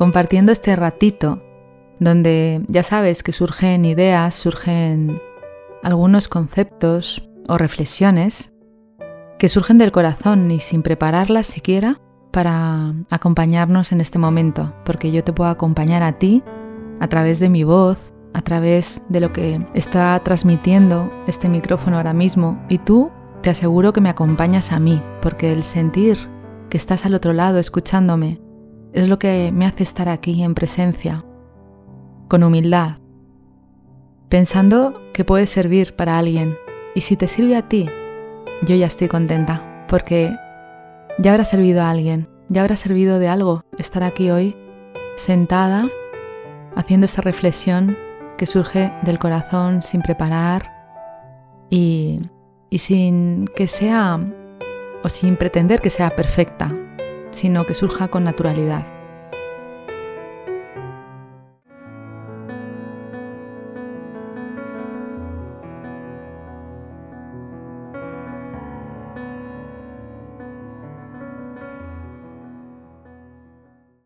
compartiendo 0.00 0.50
este 0.50 0.74
ratito 0.76 1.42
donde 1.98 2.62
ya 2.68 2.82
sabes 2.82 3.22
que 3.22 3.32
surgen 3.32 3.84
ideas, 3.84 4.34
surgen 4.34 5.20
algunos 5.82 6.26
conceptos 6.26 7.28
o 7.48 7.58
reflexiones 7.58 8.50
que 9.38 9.50
surgen 9.50 9.76
del 9.76 9.92
corazón 9.92 10.50
y 10.50 10.60
sin 10.60 10.82
prepararlas 10.82 11.46
siquiera 11.46 12.00
para 12.30 12.94
acompañarnos 13.10 13.92
en 13.92 14.00
este 14.00 14.18
momento, 14.18 14.72
porque 14.86 15.12
yo 15.12 15.22
te 15.22 15.34
puedo 15.34 15.50
acompañar 15.50 16.02
a 16.02 16.12
ti 16.12 16.42
a 16.98 17.06
través 17.08 17.38
de 17.38 17.50
mi 17.50 17.64
voz, 17.64 18.14
a 18.32 18.40
través 18.40 19.02
de 19.10 19.20
lo 19.20 19.34
que 19.34 19.66
está 19.74 20.18
transmitiendo 20.24 21.12
este 21.26 21.50
micrófono 21.50 21.98
ahora 21.98 22.14
mismo 22.14 22.58
y 22.70 22.78
tú 22.78 23.10
te 23.42 23.50
aseguro 23.50 23.92
que 23.92 24.00
me 24.00 24.08
acompañas 24.08 24.72
a 24.72 24.80
mí, 24.80 25.02
porque 25.20 25.52
el 25.52 25.62
sentir 25.62 26.16
que 26.70 26.78
estás 26.78 27.04
al 27.04 27.12
otro 27.12 27.34
lado 27.34 27.58
escuchándome 27.58 28.40
es 28.92 29.08
lo 29.08 29.18
que 29.18 29.50
me 29.52 29.66
hace 29.66 29.82
estar 29.82 30.08
aquí 30.08 30.42
en 30.42 30.54
presencia, 30.54 31.24
con 32.28 32.42
humildad, 32.42 32.96
pensando 34.28 35.00
que 35.12 35.24
puede 35.24 35.46
servir 35.46 35.94
para 35.96 36.18
alguien. 36.18 36.56
Y 36.94 37.02
si 37.02 37.16
te 37.16 37.28
sirve 37.28 37.56
a 37.56 37.68
ti, 37.68 37.88
yo 38.62 38.74
ya 38.74 38.86
estoy 38.86 39.08
contenta, 39.08 39.86
porque 39.88 40.34
ya 41.18 41.32
habrá 41.32 41.44
servido 41.44 41.82
a 41.82 41.90
alguien, 41.90 42.28
ya 42.48 42.62
habrá 42.62 42.76
servido 42.76 43.18
de 43.18 43.28
algo 43.28 43.62
estar 43.78 44.02
aquí 44.02 44.30
hoy 44.30 44.56
sentada 45.16 45.88
haciendo 46.74 47.04
esta 47.04 47.22
reflexión 47.22 47.96
que 48.38 48.46
surge 48.46 48.92
del 49.02 49.18
corazón 49.18 49.82
sin 49.82 50.02
preparar 50.02 50.72
y, 51.68 52.20
y 52.70 52.78
sin 52.78 53.46
que 53.54 53.68
sea 53.68 54.18
o 55.02 55.08
sin 55.08 55.36
pretender 55.36 55.80
que 55.80 55.90
sea 55.90 56.10
perfecta, 56.10 56.72
sino 57.30 57.66
que 57.66 57.74
surja 57.74 58.08
con 58.08 58.24
naturalidad. 58.24 58.86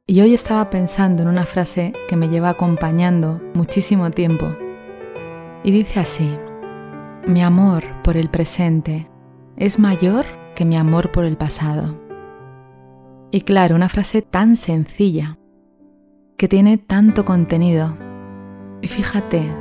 Y 0.06 0.20
hoy 0.20 0.32
estaba 0.32 0.70
pensando 0.70 1.22
en 1.22 1.28
una 1.28 1.44
frase 1.44 1.92
que 2.08 2.14
me 2.14 2.28
lleva 2.28 2.50
acompañando 2.50 3.40
muchísimo 3.54 4.12
tiempo. 4.12 4.54
Y 5.64 5.72
dice 5.72 5.98
así, 5.98 6.38
mi 7.26 7.42
amor 7.42 7.82
por 8.04 8.16
el 8.16 8.28
presente 8.28 9.08
es 9.56 9.78
mayor 9.78 10.26
que 10.54 10.64
mi 10.64 10.76
amor 10.76 11.10
por 11.10 11.24
el 11.24 11.36
pasado. 11.36 12.03
Y 13.34 13.40
claro, 13.40 13.74
una 13.74 13.88
frase 13.88 14.22
tan 14.22 14.54
sencilla, 14.54 15.38
que 16.36 16.46
tiene 16.46 16.78
tanto 16.78 17.24
contenido. 17.24 17.98
Y 18.80 18.86
fíjate, 18.86 19.52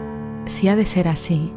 si 0.45 0.67
ha 0.67 0.75
de 0.75 0.85
ser 0.85 1.07
así. 1.07 1.51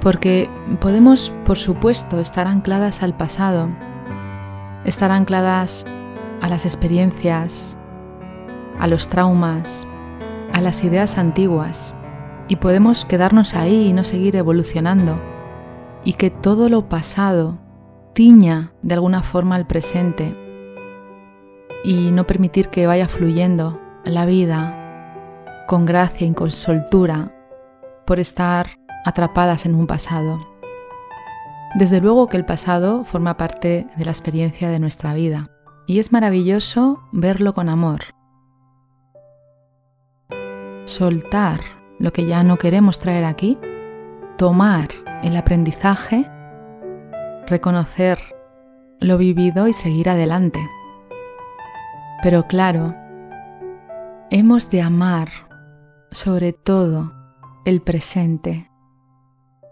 Porque 0.00 0.50
podemos, 0.80 1.32
por 1.44 1.58
supuesto, 1.58 2.18
estar 2.18 2.48
ancladas 2.48 3.04
al 3.04 3.16
pasado, 3.16 3.68
estar 4.84 5.12
ancladas 5.12 5.86
a 6.40 6.48
las 6.48 6.64
experiencias, 6.64 7.78
a 8.80 8.88
los 8.88 9.06
traumas, 9.06 9.86
a 10.52 10.60
las 10.60 10.82
ideas 10.82 11.18
antiguas, 11.18 11.94
y 12.48 12.56
podemos 12.56 13.04
quedarnos 13.04 13.54
ahí 13.54 13.90
y 13.90 13.92
no 13.92 14.02
seguir 14.02 14.34
evolucionando, 14.34 15.22
y 16.02 16.14
que 16.14 16.30
todo 16.30 16.68
lo 16.68 16.88
pasado 16.88 17.60
tiña 18.12 18.72
de 18.82 18.94
alguna 18.94 19.22
forma 19.22 19.56
el 19.56 19.66
presente 19.66 20.34
y 21.84 22.10
no 22.12 22.26
permitir 22.26 22.68
que 22.68 22.86
vaya 22.86 23.08
fluyendo 23.08 23.80
la 24.04 24.26
vida 24.26 24.76
con 25.66 25.86
gracia 25.86 26.26
y 26.26 26.34
con 26.34 26.50
soltura 26.50 27.32
por 28.06 28.18
estar 28.18 28.70
atrapadas 29.04 29.66
en 29.66 29.74
un 29.74 29.86
pasado. 29.86 30.40
Desde 31.74 32.00
luego 32.00 32.26
que 32.26 32.36
el 32.36 32.44
pasado 32.44 33.04
forma 33.04 33.36
parte 33.36 33.86
de 33.96 34.04
la 34.04 34.10
experiencia 34.10 34.68
de 34.68 34.80
nuestra 34.80 35.14
vida 35.14 35.48
y 35.86 36.00
es 36.00 36.12
maravilloso 36.12 37.00
verlo 37.12 37.54
con 37.54 37.68
amor. 37.68 38.00
Soltar 40.84 41.60
lo 41.98 42.12
que 42.12 42.26
ya 42.26 42.42
no 42.42 42.56
queremos 42.56 42.98
traer 42.98 43.24
aquí, 43.24 43.56
tomar 44.36 44.88
el 45.22 45.36
aprendizaje, 45.36 46.28
reconocer 47.46 48.18
lo 48.98 49.18
vivido 49.18 49.68
y 49.68 49.72
seguir 49.72 50.08
adelante. 50.08 50.60
Pero 52.22 52.46
claro, 52.46 52.94
hemos 54.30 54.68
de 54.68 54.82
amar 54.82 55.30
sobre 56.10 56.52
todo 56.52 57.14
el 57.64 57.80
presente, 57.80 58.70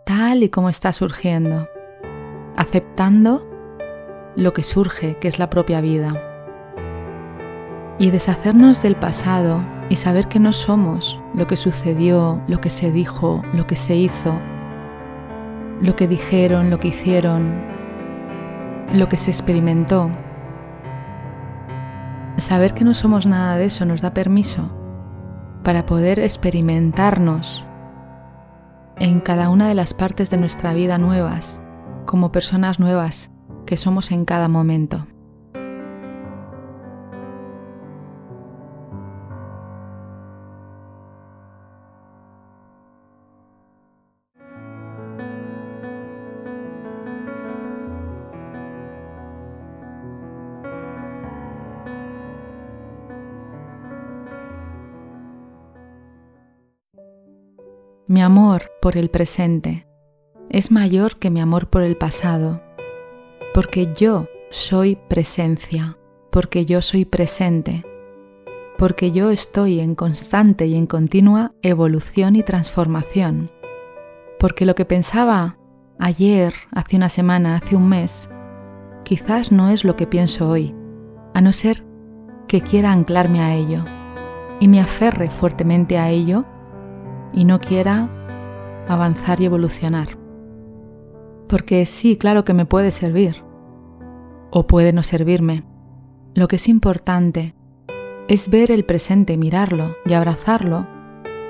tal 0.06 0.42
y 0.42 0.48
como 0.48 0.70
está 0.70 0.94
surgiendo, 0.94 1.68
aceptando 2.56 3.46
lo 4.34 4.54
que 4.54 4.62
surge, 4.62 5.18
que 5.18 5.28
es 5.28 5.38
la 5.38 5.50
propia 5.50 5.82
vida. 5.82 6.18
Y 7.98 8.10
deshacernos 8.10 8.82
del 8.82 8.96
pasado 8.96 9.62
y 9.90 9.96
saber 9.96 10.28
que 10.28 10.38
no 10.38 10.54
somos 10.54 11.20
lo 11.34 11.46
que 11.46 11.56
sucedió, 11.56 12.40
lo 12.48 12.62
que 12.62 12.70
se 12.70 12.90
dijo, 12.90 13.42
lo 13.52 13.66
que 13.66 13.76
se 13.76 13.94
hizo, 13.94 14.40
lo 15.82 15.96
que 15.96 16.08
dijeron, 16.08 16.70
lo 16.70 16.80
que 16.80 16.88
hicieron, 16.88 17.62
lo 18.94 19.06
que 19.10 19.18
se 19.18 19.30
experimentó 19.30 20.10
Saber 22.38 22.72
que 22.72 22.84
no 22.84 22.94
somos 22.94 23.26
nada 23.26 23.58
de 23.58 23.66
eso 23.66 23.84
nos 23.84 24.00
da 24.00 24.14
permiso 24.14 24.70
para 25.64 25.86
poder 25.86 26.20
experimentarnos 26.20 27.64
en 28.96 29.20
cada 29.20 29.50
una 29.50 29.68
de 29.68 29.74
las 29.74 29.92
partes 29.92 30.30
de 30.30 30.38
nuestra 30.38 30.72
vida 30.72 30.98
nuevas, 30.98 31.62
como 32.06 32.30
personas 32.30 32.78
nuevas 32.78 33.30
que 33.66 33.76
somos 33.76 34.12
en 34.12 34.24
cada 34.24 34.48
momento. 34.48 35.06
Mi 58.10 58.22
amor 58.22 58.72
por 58.80 58.96
el 58.96 59.10
presente 59.10 59.86
es 60.48 60.70
mayor 60.70 61.18
que 61.18 61.28
mi 61.28 61.42
amor 61.42 61.68
por 61.68 61.82
el 61.82 61.94
pasado, 61.98 62.62
porque 63.52 63.92
yo 63.94 64.28
soy 64.48 64.96
presencia, 65.08 65.98
porque 66.30 66.64
yo 66.64 66.80
soy 66.80 67.04
presente, 67.04 67.84
porque 68.78 69.10
yo 69.10 69.28
estoy 69.28 69.80
en 69.80 69.94
constante 69.94 70.66
y 70.66 70.74
en 70.74 70.86
continua 70.86 71.52
evolución 71.60 72.34
y 72.34 72.42
transformación, 72.42 73.50
porque 74.38 74.64
lo 74.64 74.74
que 74.74 74.86
pensaba 74.86 75.58
ayer, 75.98 76.54
hace 76.70 76.96
una 76.96 77.10
semana, 77.10 77.56
hace 77.56 77.76
un 77.76 77.90
mes, 77.90 78.30
quizás 79.04 79.52
no 79.52 79.68
es 79.68 79.84
lo 79.84 79.96
que 79.96 80.06
pienso 80.06 80.48
hoy, 80.48 80.74
a 81.34 81.42
no 81.42 81.52
ser 81.52 81.84
que 82.46 82.62
quiera 82.62 82.90
anclarme 82.90 83.42
a 83.42 83.54
ello. 83.54 83.84
y 84.60 84.66
me 84.66 84.80
aferre 84.80 85.28
fuertemente 85.28 85.98
a 85.98 86.10
ello 86.10 86.46
y 87.32 87.44
no 87.44 87.58
quiera 87.60 88.08
avanzar 88.88 89.40
y 89.40 89.44
evolucionar. 89.44 90.18
Porque 91.48 91.86
sí, 91.86 92.16
claro 92.16 92.44
que 92.44 92.54
me 92.54 92.66
puede 92.66 92.90
servir 92.90 93.44
o 94.50 94.66
puede 94.66 94.92
no 94.92 95.02
servirme. 95.02 95.64
Lo 96.34 96.48
que 96.48 96.56
es 96.56 96.68
importante 96.68 97.54
es 98.28 98.50
ver 98.50 98.70
el 98.70 98.84
presente, 98.84 99.36
mirarlo 99.36 99.96
y 100.04 100.12
abrazarlo 100.14 100.86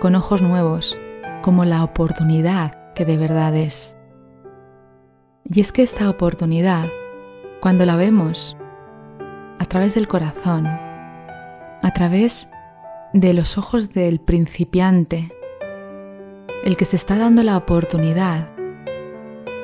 con 0.01 0.15
ojos 0.15 0.43
nuevos, 0.43 0.97
como 1.43 1.65
la 1.65 1.83
oportunidad 1.83 2.93
que 2.95 3.05
de 3.05 3.17
verdad 3.17 3.55
es. 3.57 3.97
Y 5.45 5.61
es 5.61 5.73
que 5.73 5.83
esta 5.83 6.09
oportunidad, 6.09 6.89
cuando 7.61 7.87
la 7.87 7.97
vemos 7.97 8.57
a 9.59 9.65
través 9.65 9.95
del 9.95 10.07
corazón, 10.07 10.67
a 10.67 11.93
través 11.95 12.49
de 13.13 13.33
los 13.33 13.59
ojos 13.59 13.93
del 13.93 14.21
principiante, 14.21 15.33
el 16.65 16.77
que 16.77 16.85
se 16.85 16.97
está 16.97 17.17
dando 17.17 17.43
la 17.43 17.57
oportunidad 17.57 18.49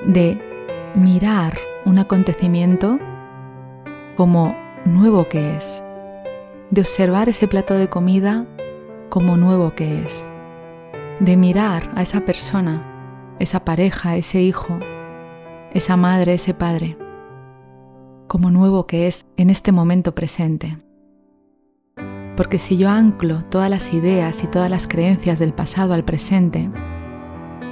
de 0.07 0.39
mirar 0.95 1.57
un 1.85 1.99
acontecimiento 1.99 2.99
como 4.17 4.57
nuevo 4.85 5.29
que 5.29 5.57
es, 5.57 5.83
de 6.71 6.81
observar 6.81 7.29
ese 7.29 7.49
plato 7.49 7.75
de 7.75 7.89
comida 7.89 8.47
como 9.09 9.37
nuevo 9.37 9.75
que 9.75 10.03
es, 10.03 10.31
de 11.21 11.37
mirar 11.37 11.91
a 11.95 12.03
esa 12.03 12.21
persona, 12.21 13.35
esa 13.39 13.65
pareja, 13.65 14.17
ese 14.17 14.43
hijo, 14.43 14.79
esa 15.73 15.97
madre, 15.97 16.35
ese 16.35 16.55
padre, 16.55 16.97
como 18.29 18.51
nuevo 18.51 18.87
que 18.87 19.07
es 19.07 19.27
en 19.37 19.51
este 19.51 19.73
momento 19.73 20.15
presente. 20.15 20.84
Porque 22.37 22.59
si 22.59 22.77
yo 22.77 22.89
anclo 22.89 23.45
todas 23.45 23.71
las 23.71 23.93
ideas 23.93 24.43
y 24.43 24.47
todas 24.49 24.71
las 24.71 24.89
creencias 24.89 25.39
del 25.39 25.53
pasado 25.53 25.95
al 25.95 26.05
presente, 26.05 26.71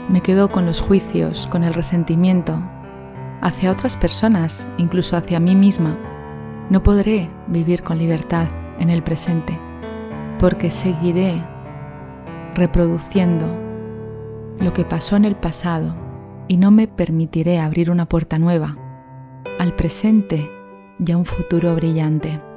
me 0.09 0.20
quedo 0.20 0.50
con 0.50 0.67
los 0.67 0.81
juicios, 0.81 1.47
con 1.49 1.64
el 1.64 1.75
resentimiento 1.75 2.62
hacia 3.41 3.73
otras 3.73 3.97
personas, 3.97 4.69
incluso 4.79 5.17
hacia 5.17 5.41
mí 5.41 5.56
misma, 5.56 5.99
no 6.70 6.82
podré 6.82 7.29
vivir 7.49 7.82
con 7.82 7.99
libertad 7.99 8.47
en 8.79 8.88
el 8.88 9.03
presente, 9.03 9.59
porque 10.38 10.70
seguiré 10.70 11.44
reproduciendo 12.55 13.47
lo 14.59 14.73
que 14.73 14.85
pasó 14.85 15.17
en 15.17 15.25
el 15.25 15.35
pasado 15.37 15.94
y 16.47 16.56
no 16.56 16.70
me 16.70 16.87
permitiré 16.87 17.59
abrir 17.59 17.91
una 17.91 18.06
puerta 18.06 18.38
nueva 18.38 18.76
al 19.59 19.75
presente 19.75 20.50
y 21.05 21.11
a 21.11 21.17
un 21.17 21.25
futuro 21.25 21.75
brillante. 21.75 22.51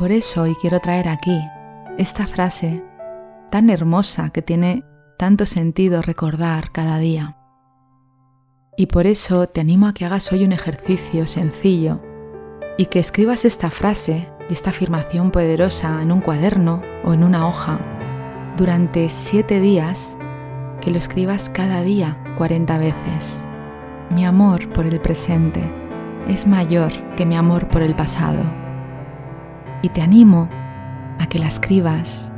Por 0.00 0.12
eso 0.12 0.40
hoy 0.40 0.54
quiero 0.54 0.80
traer 0.80 1.08
aquí 1.08 1.38
esta 1.98 2.26
frase 2.26 2.82
tan 3.50 3.68
hermosa 3.68 4.30
que 4.30 4.40
tiene 4.40 4.82
tanto 5.18 5.44
sentido 5.44 6.00
recordar 6.00 6.72
cada 6.72 6.96
día. 6.96 7.36
Y 8.78 8.86
por 8.86 9.06
eso 9.06 9.46
te 9.46 9.60
animo 9.60 9.86
a 9.86 9.92
que 9.92 10.06
hagas 10.06 10.32
hoy 10.32 10.44
un 10.44 10.52
ejercicio 10.52 11.26
sencillo 11.26 12.00
y 12.78 12.86
que 12.86 12.98
escribas 12.98 13.44
esta 13.44 13.70
frase 13.70 14.26
y 14.48 14.54
esta 14.54 14.70
afirmación 14.70 15.32
poderosa 15.32 16.00
en 16.00 16.12
un 16.12 16.22
cuaderno 16.22 16.80
o 17.04 17.12
en 17.12 17.22
una 17.22 17.46
hoja 17.46 17.78
durante 18.56 19.10
siete 19.10 19.60
días, 19.60 20.16
que 20.80 20.90
lo 20.90 20.96
escribas 20.96 21.50
cada 21.50 21.82
día 21.82 22.16
40 22.38 22.78
veces. 22.78 23.46
Mi 24.08 24.24
amor 24.24 24.72
por 24.72 24.86
el 24.86 24.98
presente 24.98 25.60
es 26.26 26.46
mayor 26.46 26.90
que 27.16 27.26
mi 27.26 27.36
amor 27.36 27.68
por 27.68 27.82
el 27.82 27.94
pasado 27.94 28.59
y 29.82 29.88
te 29.90 30.02
animo 30.02 30.48
a 31.18 31.26
que 31.26 31.38
la 31.38 31.48
escribas 31.48 32.32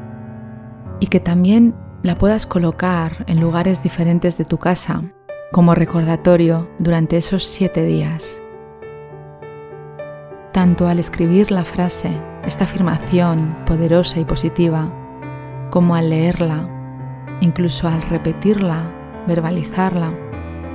y 1.00 1.06
que 1.06 1.20
también 1.20 1.74
la 2.02 2.18
puedas 2.18 2.46
colocar 2.46 3.24
en 3.28 3.40
lugares 3.40 3.82
diferentes 3.82 4.38
de 4.38 4.44
tu 4.44 4.58
casa 4.58 5.02
como 5.52 5.74
recordatorio 5.74 6.68
durante 6.78 7.16
esos 7.16 7.44
siete 7.44 7.84
días. 7.84 8.40
Tanto 10.52 10.88
al 10.88 10.98
escribir 10.98 11.50
la 11.50 11.64
frase, 11.64 12.10
esta 12.44 12.64
afirmación 12.64 13.56
poderosa 13.66 14.20
y 14.20 14.24
positiva, 14.24 14.90
como 15.70 15.94
al 15.94 16.10
leerla, 16.10 16.68
incluso 17.40 17.88
al 17.88 18.02
repetirla, 18.02 18.90
verbalizarla, 19.26 20.12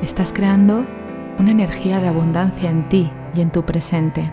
estás 0.01 0.33
creando 0.33 0.85
una 1.39 1.51
energía 1.51 1.99
de 1.99 2.07
abundancia 2.07 2.69
en 2.69 2.89
ti 2.89 3.11
y 3.35 3.41
en 3.41 3.51
tu 3.51 3.63
presente 3.65 4.31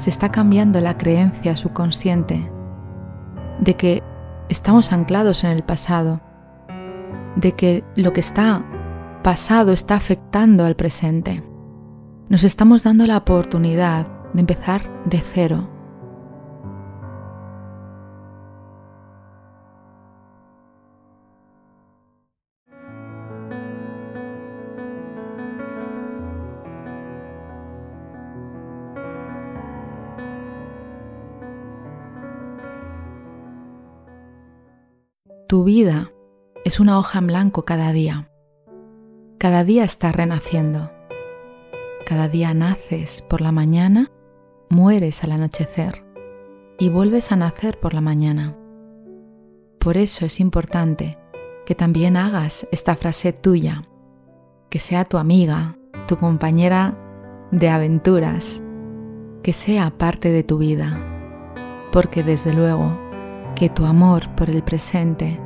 se 0.00 0.08
está 0.08 0.30
cambiando 0.30 0.80
la 0.80 0.96
creencia 0.96 1.56
subconsciente 1.56 2.50
de 3.60 3.76
que 3.76 4.02
estamos 4.48 4.92
anclados 4.92 5.44
en 5.44 5.50
el 5.50 5.62
pasado, 5.62 6.22
de 7.36 7.52
que 7.52 7.84
lo 7.96 8.14
que 8.14 8.20
está 8.20 8.64
pasado 9.22 9.72
está 9.72 9.96
afectando 9.96 10.64
al 10.64 10.74
presente. 10.74 11.42
Nos 12.30 12.44
estamos 12.44 12.82
dando 12.82 13.06
la 13.06 13.18
oportunidad 13.18 14.06
de 14.32 14.40
empezar 14.40 14.88
de 15.04 15.20
cero 15.20 15.68
Tu 35.50 35.64
vida 35.64 36.12
es 36.64 36.78
una 36.78 36.96
hoja 36.96 37.18
en 37.18 37.26
blanco 37.26 37.64
cada 37.64 37.90
día. 37.90 38.30
Cada 39.36 39.64
día 39.64 39.82
estás 39.82 40.14
renaciendo. 40.14 40.92
Cada 42.06 42.28
día 42.28 42.54
naces 42.54 43.22
por 43.22 43.40
la 43.40 43.50
mañana, 43.50 44.12
mueres 44.68 45.24
al 45.24 45.32
anochecer 45.32 46.04
y 46.78 46.88
vuelves 46.88 47.32
a 47.32 47.36
nacer 47.36 47.80
por 47.80 47.94
la 47.94 48.00
mañana. 48.00 48.56
Por 49.80 49.96
eso 49.96 50.24
es 50.24 50.38
importante 50.38 51.18
que 51.66 51.74
también 51.74 52.16
hagas 52.16 52.68
esta 52.70 52.94
frase 52.94 53.32
tuya, 53.32 53.82
que 54.68 54.78
sea 54.78 55.04
tu 55.04 55.18
amiga, 55.18 55.76
tu 56.06 56.16
compañera 56.16 56.96
de 57.50 57.70
aventuras, 57.70 58.62
que 59.42 59.52
sea 59.52 59.90
parte 59.98 60.30
de 60.30 60.44
tu 60.44 60.58
vida, 60.58 60.96
porque 61.90 62.22
desde 62.22 62.54
luego 62.54 63.09
que 63.60 63.68
tu 63.68 63.84
amor 63.84 64.22
por 64.36 64.48
el 64.48 64.62
presente 64.62 65.38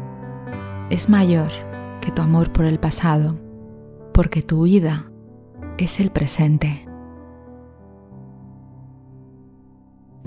es 0.88 1.09
mayor 1.09 1.50
que 2.00 2.12
tu 2.12 2.23
amor 2.23 2.52
por 2.52 2.64
el 2.64 2.78
pasado, 2.78 3.35
porque 4.12 4.40
tu 4.40 4.62
vida 4.62 5.11
es 5.78 5.99
el 5.99 6.12
presente. 6.12 6.87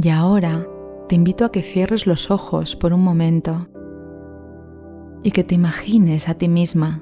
Y 0.03 0.09
ahora 0.09 0.67
te 1.07 1.15
invito 1.15 1.45
a 1.45 1.51
que 1.53 1.61
cierres 1.61 2.05
los 2.07 2.29
ojos 2.29 2.75
por 2.75 2.91
un 2.91 3.05
momento 3.05 3.69
y 5.23 5.31
que 5.31 5.45
te 5.45 5.55
imagines 5.55 6.27
a 6.27 6.33
ti 6.33 6.49
misma 6.49 7.01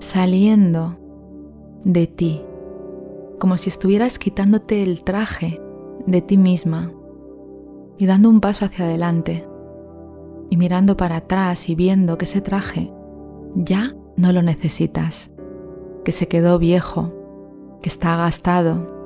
saliendo 0.00 0.98
de 1.84 2.08
ti, 2.08 2.42
como 3.38 3.56
si 3.56 3.68
estuvieras 3.68 4.18
quitándote 4.18 4.82
el 4.82 5.04
traje 5.04 5.62
de 6.04 6.20
ti 6.20 6.36
misma 6.36 6.90
y 7.96 8.06
dando 8.06 8.28
un 8.28 8.40
paso 8.40 8.64
hacia 8.64 8.84
adelante 8.84 9.46
y 10.50 10.56
mirando 10.56 10.96
para 10.96 11.16
atrás 11.16 11.68
y 11.68 11.74
viendo 11.74 12.18
que 12.18 12.24
ese 12.24 12.40
traje 12.40 12.90
ya 13.54 13.94
no 14.16 14.32
lo 14.32 14.42
necesitas, 14.42 15.30
que 16.04 16.12
se 16.12 16.28
quedó 16.28 16.58
viejo, 16.58 17.12
que 17.82 17.88
está 17.88 18.16
gastado. 18.16 18.96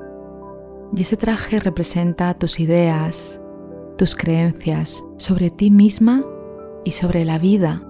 Y 0.94 1.02
ese 1.02 1.16
traje 1.16 1.60
representa 1.60 2.34
tus 2.34 2.60
ideas, 2.60 3.40
tus 3.96 4.16
creencias 4.16 5.02
sobre 5.16 5.50
ti 5.50 5.70
misma 5.70 6.24
y 6.84 6.92
sobre 6.92 7.24
la 7.24 7.38
vida 7.38 7.82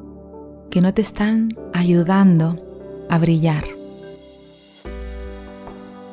que 0.71 0.81
no 0.81 0.95
te 0.95 1.03
están 1.03 1.51
ayudando 1.73 2.59
a 3.09 3.19
brillar. 3.19 3.65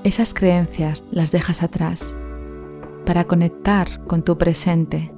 Esas 0.04 0.34
creencias 0.34 1.04
las 1.12 1.32
dejas 1.32 1.62
atrás 1.62 2.18
para 3.06 3.26
conectar 3.26 4.06
con 4.06 4.24
tu 4.24 4.38
presente 4.38 5.12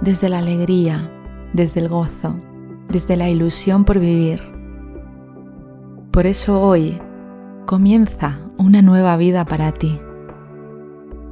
desde 0.00 0.28
la 0.28 0.38
alegría, 0.38 1.10
desde 1.52 1.80
el 1.80 1.88
gozo, 1.88 2.36
desde 2.88 3.16
la 3.16 3.28
ilusión 3.28 3.84
por 3.84 3.98
vivir. 3.98 4.42
Por 6.10 6.26
eso 6.26 6.60
hoy 6.60 7.00
comienza 7.66 8.38
una 8.56 8.82
nueva 8.82 9.16
vida 9.16 9.44
para 9.44 9.72
ti. 9.72 10.00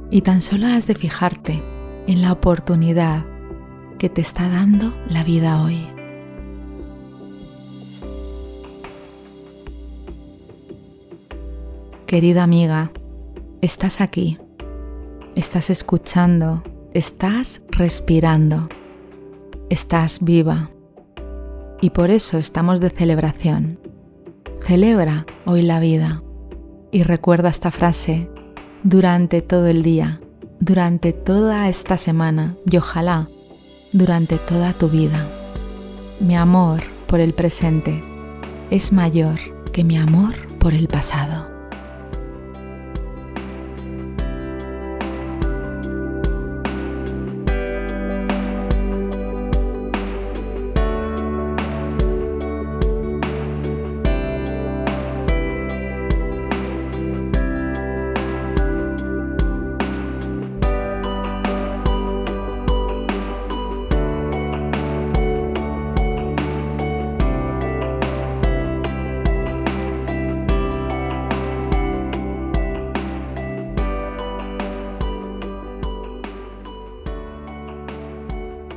Y 0.09 0.21
tan 0.21 0.41
solo 0.41 0.67
has 0.67 0.87
de 0.87 0.95
fijarte 0.95 1.61
en 2.07 2.21
la 2.21 2.31
oportunidad 2.31 3.25
que 3.99 4.09
te 4.09 4.21
está 4.21 4.49
dando 4.49 4.93
la 5.09 5.23
vida 5.23 5.61
hoy. 5.61 5.85
Querida 12.07 12.41
amiga, 12.41 12.91
estás 13.61 14.01
aquí, 14.01 14.39
estás 15.35 15.69
escuchando, 15.69 16.63
estás 16.93 17.61
respirando, 17.69 18.67
estás 19.69 20.19
viva. 20.21 20.69
Y 21.81 21.91
por 21.91 22.11
eso 22.11 22.37
estamos 22.37 22.79
de 22.81 22.89
celebración. 22.89 23.79
Celebra 24.61 25.25
hoy 25.45 25.61
la 25.61 25.79
vida 25.79 26.21
y 26.91 27.03
recuerda 27.03 27.49
esta 27.49 27.71
frase 27.71 28.29
durante 28.83 29.41
todo 29.41 29.67
el 29.67 29.83
día, 29.83 30.19
durante 30.59 31.13
toda 31.13 31.69
esta 31.69 31.97
semana 31.97 32.55
y 32.69 32.77
ojalá 32.77 33.27
durante 33.93 34.37
toda 34.37 34.73
tu 34.73 34.89
vida. 34.89 35.25
Mi 36.19 36.35
amor 36.35 36.81
por 37.07 37.19
el 37.19 37.33
presente 37.33 38.01
es 38.69 38.91
mayor 38.91 39.39
que 39.71 39.83
mi 39.83 39.97
amor 39.97 40.35
por 40.59 40.73
el 40.73 40.87
pasado. 40.87 41.48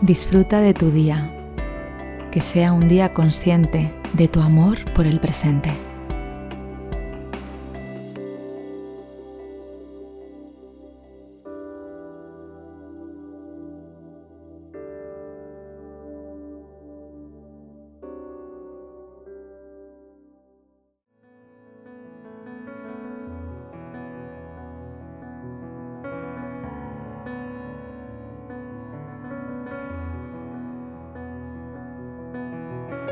Disfruta 0.03 0.61
de 0.61 0.75
tu 0.75 0.91
día, 0.91 1.31
que 2.33 2.41
sea 2.41 2.73
un 2.73 2.89
día 2.89 3.15
consciente 3.15 3.95
de 4.15 4.27
tu 4.27 4.41
amor 4.41 4.79
por 4.95 5.07
el 5.07 5.21
presente. 5.21 5.71